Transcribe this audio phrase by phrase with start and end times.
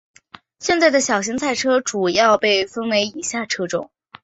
[0.59, 3.91] 现在的小型赛车主要被分为以下车种。